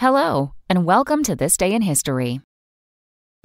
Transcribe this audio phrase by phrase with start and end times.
[0.00, 2.40] Hello, and welcome to This Day in History.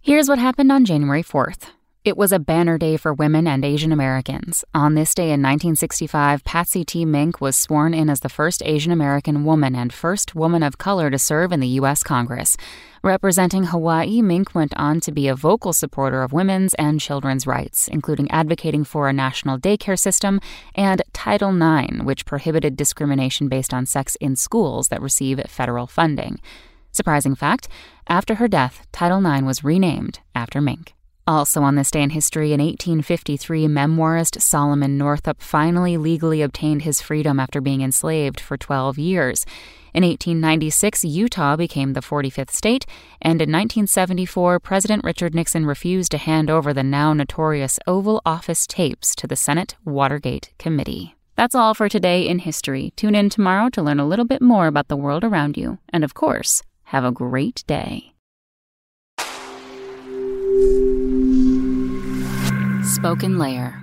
[0.04, 1.72] Here's what happened on January 4th.
[2.06, 4.64] It was a banner day for women and Asian Americans.
[4.72, 7.06] On this day in 1965, Patsy T.
[7.06, 11.10] Mink was sworn in as the first Asian American woman and first woman of color
[11.10, 12.04] to serve in the U.S.
[12.04, 12.56] Congress.
[13.06, 17.90] Representing Hawaii, Mink went on to be a vocal supporter of women's and children's rights,
[17.90, 20.40] including advocating for a national daycare system
[20.74, 26.40] and Title IX, which prohibited discrimination based on sex in schools that receive federal funding.
[26.94, 27.68] Surprising fact
[28.08, 30.94] after her death, Title IX was renamed after Mink.
[31.28, 37.02] Also on this day in history, in 1853, memoirist Solomon Northup finally legally obtained his
[37.02, 39.46] freedom after being enslaved for 12 years.
[39.94, 42.88] In 1896, Utah became the 45th state,
[43.22, 48.66] and in 1974, President Richard Nixon refused to hand over the now notorious Oval Office
[48.66, 51.16] tapes to the Senate Watergate Committee.
[51.36, 52.92] That's all for today in history.
[52.96, 55.78] Tune in tomorrow to learn a little bit more about the world around you.
[55.90, 58.14] And of course, have a great day.
[62.84, 63.83] Spoken Layer.